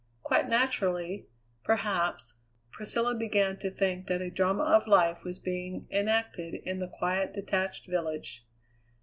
[0.23, 1.27] Quite naturally,
[1.63, 2.39] perhaps,
[2.71, 7.33] Priscilla began to think that a drama of life was being enacted in the quiet,
[7.33, 8.43] detached village.